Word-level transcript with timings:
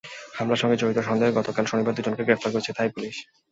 হামলার 0.37 0.61
সঙ্গে 0.61 0.79
জড়িত 0.79 0.99
সন্দেহে 1.01 1.37
গতকাল 1.37 1.65
শনিবার 1.67 1.95
দুজনকে 1.97 2.23
গ্রেপ্তার 2.23 2.53
করেছে 2.53 2.71
থাই 2.77 2.89
পুলিশ। 2.95 3.15